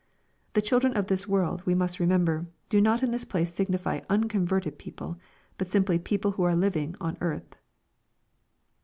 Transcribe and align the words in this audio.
"The 0.53 0.63
children 0.63 0.97
of 0.97 1.05
this 1.05 1.25
worli," 1.25 1.63
we 1.63 1.75
must 1.75 1.99
remember, 1.99 2.47
do 2.69 2.81
not 2.81 3.03
in 3.03 3.11
this 3.11 3.23
place 3.23 3.53
signify 3.53 3.99
unconverted 4.09 4.79
people, 4.79 5.19
but 5.59 5.69
simply 5.69 5.99
people 5.99 6.31
who 6.31 6.41
arc 6.43 6.57
liv 6.57 6.75
ing 6.75 6.95
on 6.99 7.19
earth. 7.21 7.55